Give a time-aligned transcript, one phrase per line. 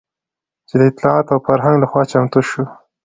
[0.67, 2.65] چې د اطلاعاتو او فرهنګ لخوا چمتو شوى